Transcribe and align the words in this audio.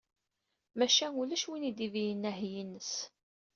Maca 0.77 1.07
ulac 1.21 1.43
win 1.49 1.67
i 1.69 1.71
d-ibeyynen 1.77 2.29
aheyyi-ines. 2.29 2.93